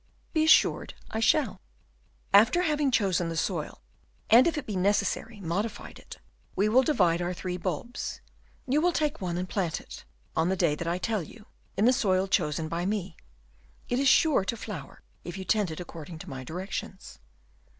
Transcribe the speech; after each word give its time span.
"Be 0.33 0.45
assured 0.45 0.95
I 1.11 1.19
shall." 1.19 1.61
"After 2.33 2.63
having 2.63 2.89
chosen 2.89 3.29
the 3.29 3.37
soil, 3.37 3.81
and, 4.31 4.47
if 4.47 4.57
it 4.57 4.65
be 4.65 4.75
necessary, 4.75 5.39
modified 5.39 5.99
it, 5.99 6.17
we 6.55 6.67
will 6.67 6.81
divide 6.81 7.21
our 7.21 7.35
three 7.35 7.55
bulbs; 7.55 8.19
you 8.65 8.81
will 8.81 8.93
take 8.93 9.21
one 9.21 9.37
and 9.37 9.47
plant 9.47 9.79
it, 9.79 10.03
on 10.35 10.49
the 10.49 10.55
day 10.55 10.73
that 10.73 10.87
I 10.87 10.93
will 10.93 10.99
tell 11.01 11.21
you, 11.21 11.45
in 11.77 11.85
the 11.85 11.93
soil 11.93 12.27
chosen 12.27 12.67
by 12.67 12.83
me. 12.83 13.15
It 13.89 13.99
is 13.99 14.07
sure 14.07 14.43
to 14.45 14.57
flower, 14.57 15.03
if 15.23 15.37
you 15.37 15.45
tend 15.45 15.69
it 15.69 15.79
according 15.79 16.17
to 16.17 16.29
my 16.31 16.43
directions." 16.43 17.19